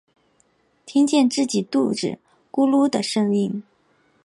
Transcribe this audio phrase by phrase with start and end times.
[0.83, 2.17] 听见自己肚子的
[2.49, 3.61] 咕噜声